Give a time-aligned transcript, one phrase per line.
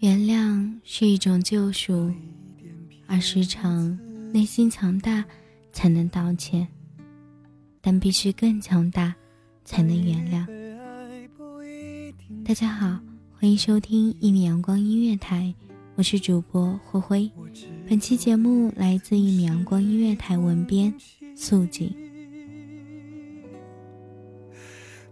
[0.00, 2.08] 原谅是一种救赎，
[3.08, 3.98] 而时常
[4.32, 5.24] 内心强大
[5.72, 6.68] 才能道歉，
[7.80, 9.12] 但必须更强大
[9.64, 10.46] 才能原谅。
[12.44, 12.96] 大家好，
[13.32, 15.52] 欢迎收听一米阳光音乐台，
[15.96, 17.28] 我是主播霍辉。
[17.88, 20.94] 本期节目来自一米阳光音乐台文编
[21.34, 21.92] 素锦。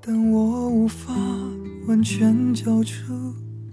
[0.00, 1.14] 但我无法
[1.86, 3.32] 完全交出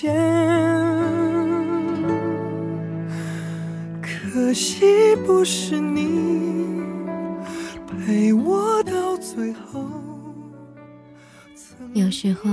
[0.00, 0.14] 见。
[4.00, 6.80] 可惜不是你
[7.88, 9.90] 陪我到最后。
[11.94, 12.48] 有时候，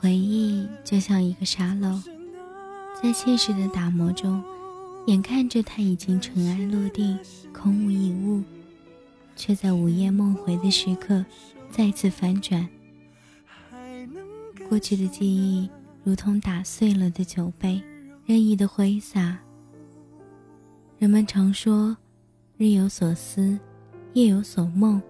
[0.00, 1.96] 回忆就像一个沙漏，
[3.00, 4.42] 在现实的打磨中，
[5.06, 7.16] 眼看着它已经尘埃落定，
[7.52, 8.42] 空无一物，
[9.36, 11.24] 却在午夜梦回的时刻
[11.70, 12.68] 再次翻转。
[14.68, 15.70] 过去的记忆
[16.04, 17.82] 如同打碎了的酒杯，
[18.26, 19.38] 任意的挥洒。
[20.98, 21.96] 人们常说
[22.58, 23.58] “日有所思，
[24.12, 25.00] 夜有所梦”，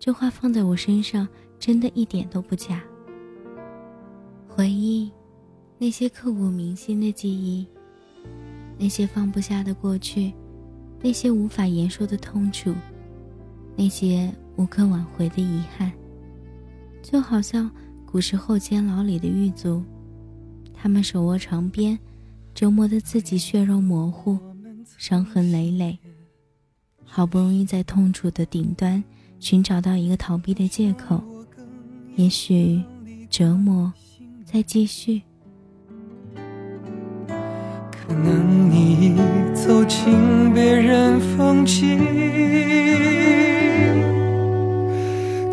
[0.00, 1.26] 这话放在我身上
[1.56, 2.82] 真的一点都不假。
[4.48, 5.08] 回忆，
[5.78, 7.64] 那些刻骨铭心的记忆，
[8.76, 10.34] 那些放不下的过去，
[11.00, 12.74] 那些无法言说的痛楚，
[13.76, 15.92] 那些无可挽回的遗憾，
[17.02, 17.70] 就好像
[18.04, 19.82] 古时候监牢里的狱卒，
[20.82, 21.96] 他们手握长鞭，
[22.56, 24.36] 折磨得自己血肉模糊，
[24.98, 25.96] 伤痕累累，
[27.04, 29.00] 好不容易在痛楚的顶端
[29.38, 31.22] 寻找到一个逃避的借口，
[32.16, 32.82] 也许
[33.30, 33.92] 折磨
[34.44, 35.22] 再继续。
[37.28, 39.14] 可能你
[39.54, 41.96] 走进别人风景，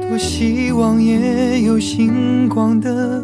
[0.01, 3.23] 多希望也有星光的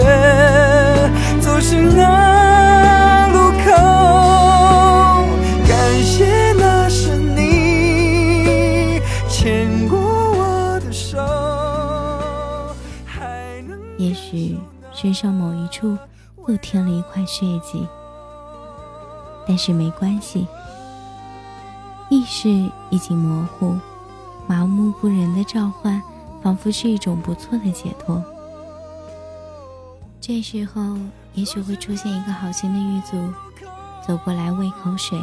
[0.00, 1.10] 却
[1.40, 3.70] 走失了路口，
[5.68, 8.98] 感谢那是你
[9.28, 11.18] 牵过我的手。
[13.98, 14.58] 也许
[14.90, 15.98] 身上某一处
[16.48, 17.86] 又添了一块血迹，
[19.46, 20.46] 但是没关系。
[22.08, 22.48] 意识
[22.88, 23.76] 已经模糊，
[24.46, 26.02] 麻木不仁的召唤
[26.42, 28.24] 仿佛是一种不错的解脱。
[30.20, 30.98] 这时候，
[31.34, 33.32] 也许会出现一个好心的狱卒，
[34.06, 35.18] 走过来喂口水，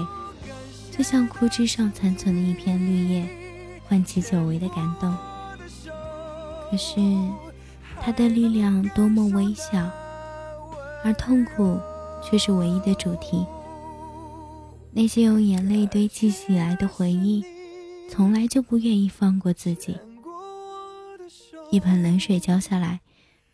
[0.92, 3.30] 就像枯枝上残存的一片绿叶，
[3.88, 5.16] 唤起久违的感动。
[6.70, 6.96] 可是，
[8.02, 9.90] 他的力量多么微小，
[11.04, 11.80] 而痛苦
[12.24, 13.46] 却是唯一的主题。
[14.92, 17.46] 那些用眼泪堆积起来的回忆，
[18.10, 19.96] 从来就不愿意放过自己。
[21.70, 23.00] 一盆冷水浇下来。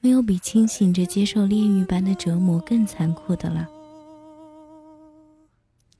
[0.03, 3.65] 没有比清醒着接受炼狱般的折磨更残酷的了。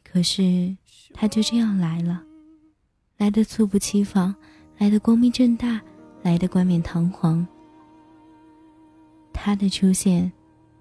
[0.04, 0.76] 可是，
[1.14, 2.22] 他就这样来了，
[3.16, 4.36] 来的猝不及防，
[4.78, 5.82] 来的光明正大，
[6.22, 7.48] 来的冠冕堂皇。
[9.32, 10.30] 他的出现，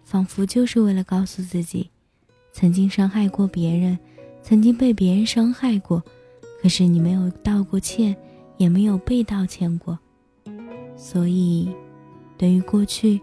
[0.02, 1.88] 仿佛就是为了告诉自己，
[2.52, 3.96] 曾经伤害过别人，
[4.42, 6.02] 曾经被别人伤害过，
[6.60, 8.16] 可是你没有道过歉，
[8.56, 9.96] 也没有被道歉过，
[10.96, 11.70] 所以。
[12.42, 13.20] 对于过去，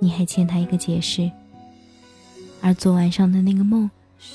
[0.00, 1.30] 你还欠他一个解释。
[2.62, 3.90] 而昨晚上的那个梦，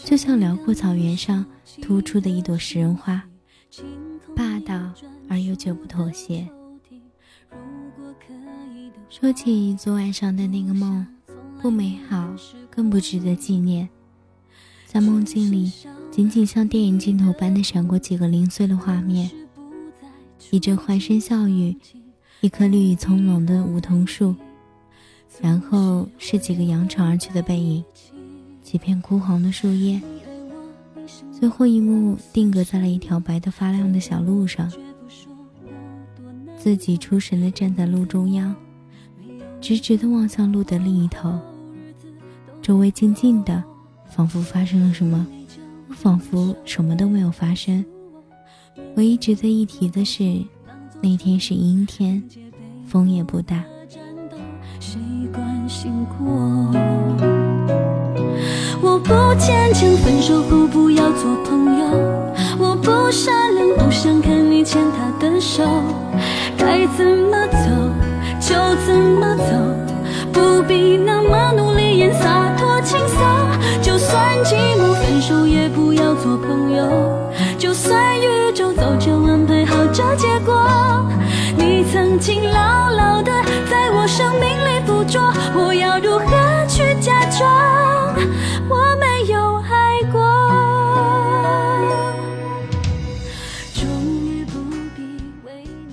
[0.05, 1.43] 就像辽阔草原上
[1.81, 3.23] 突出的一朵食人花，
[4.35, 4.93] 霸道
[5.27, 6.47] 而又绝不妥协。
[9.09, 11.03] 说起昨晚上的那个梦，
[11.59, 12.31] 不美好，
[12.69, 13.89] 更不值得纪念。
[14.85, 15.71] 在梦境里，
[16.11, 19.31] 仅仅像电影镜头般的闪过几个零碎的画面，
[20.51, 21.75] 一阵欢声笑语。
[22.41, 24.35] 一棵绿意葱茏的梧桐树，
[25.39, 27.85] 然后是几个扬长而去的背影，
[28.63, 30.01] 几片枯黄的树叶。
[31.31, 34.71] 最后一幕定格在了一条白得发亮的小路上。
[36.57, 38.55] 自己出神的站在路中央，
[39.61, 41.39] 直直的望向路的另一头。
[42.59, 43.63] 周围静静的，
[44.07, 45.27] 仿佛发生了什么，
[45.89, 47.85] 仿佛什么都没有发生。
[48.95, 50.43] 唯一值得一提的是。
[51.03, 52.21] 那天是阴天，
[52.87, 53.55] 风也不大。
[54.79, 54.99] 谁
[55.33, 56.27] 关心过
[58.81, 59.09] 我不
[59.39, 61.85] 坚强，分手后不要做朋友。
[62.59, 65.63] 我不善良，不想看你牵他的手。
[66.55, 67.57] 该怎么走
[68.39, 68.53] 就
[68.85, 69.57] 怎么走，
[70.31, 73.17] 不必那么努力演洒脱轻松。
[73.81, 76.85] 就算寂寞，分手也不要做朋友。
[77.57, 78.40] 就算宇宙
[78.81, 81.07] 早就安排好这结果。
[81.55, 83.31] 你曾经牢牢的
[83.69, 85.21] 在我生命里捕捉，
[85.53, 87.47] 我要如何去假装
[88.67, 90.19] 我没有爱过？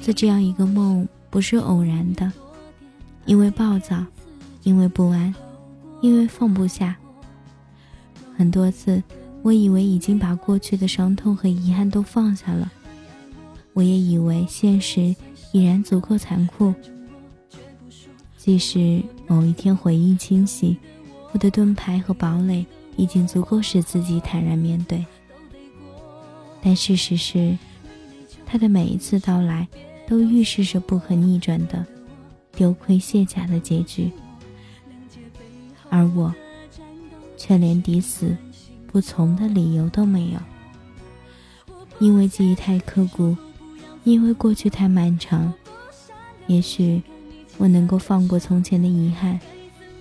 [0.01, 2.33] 做这样一个梦不是偶然的，
[3.27, 4.03] 因为暴躁，
[4.63, 5.35] 因为不安，
[6.01, 6.97] 因为放不下。
[8.35, 9.03] 很多次，
[9.43, 12.73] 我以为已经把过去的伤痛和遗憾都放下了，
[13.79, 15.15] 我也以为现实。
[15.53, 16.75] 已然足够残酷。
[18.37, 20.77] 即使某一天回忆清晰，
[21.33, 22.67] 我的盾牌和堡垒
[22.97, 25.03] 已经足够使自己坦然面对。
[26.61, 27.57] 但事实是，
[28.45, 29.67] 他的每一次到来，
[30.07, 31.87] 都预示着不可逆转的
[32.53, 34.11] 丢盔卸甲的结局。
[35.89, 36.35] 而我，
[37.39, 38.37] 却连抵死
[38.87, 40.39] 不从的理由都没有，
[42.01, 43.35] 因为记忆太刻骨。
[44.11, 45.53] 因为过去太漫长，
[46.47, 47.03] 也许
[47.59, 49.39] 我能够放过从前的遗憾，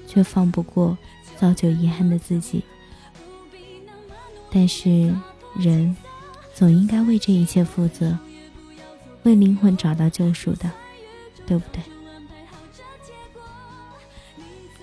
[0.08, 0.98] 却放不过
[1.36, 2.64] 造就遗憾的自己。
[4.50, 5.14] 但是
[5.58, 5.94] 人
[6.54, 8.18] 总应该为这一切负责，
[9.24, 10.72] 为灵魂找到救赎的，
[11.46, 11.84] 对不对？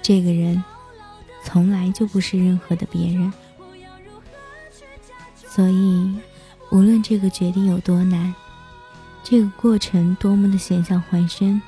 [0.02, 0.62] 这个人
[1.42, 3.32] 从来就不是任何的别人，
[5.46, 6.14] 所以
[6.70, 8.34] 无论这个决定有多难。
[9.26, 11.60] 这个过程多么的险象环生，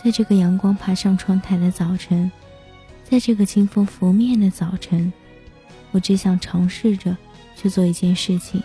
[0.00, 2.30] 在这个阳光爬上窗台的早晨，
[3.02, 5.12] 在这个清风拂面的早晨，
[5.90, 7.16] 我只想尝试着
[7.56, 8.62] 去做一件事情，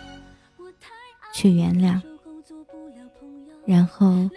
[1.34, 2.00] 去原谅，
[3.66, 4.30] 然后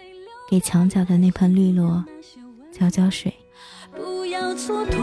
[0.50, 2.04] 给墙角的那盆绿萝
[2.72, 3.32] 浇浇水。
[3.94, 4.98] 不要蹉跎，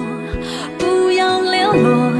[0.77, 2.11] 不要流落，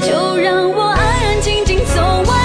[0.00, 2.43] 就让我安安静静走完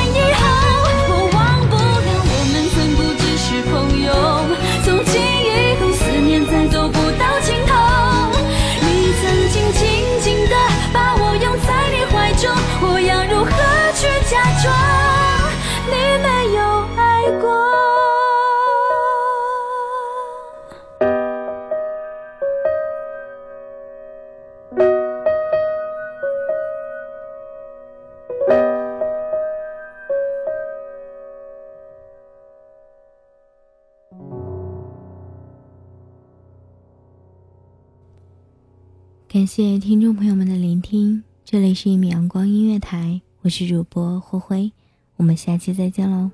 [39.39, 44.71] 感谢听众朋友们的聆听，这里是一米阳光音乐台，我是主播灰灰，
[45.15, 46.29] 我们下期再见喽。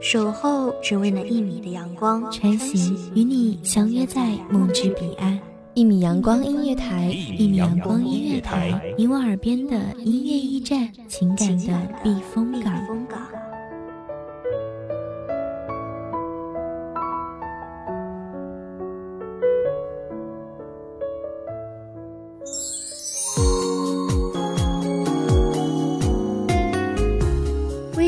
[0.00, 5.36] 守候只为那一米的阳光，穿行与你相约在梦之彼岸。
[5.74, 12.72] 一米阳光音乐台，一米阳光音乐台，你我耳边的音乐驿站，情感的避风港。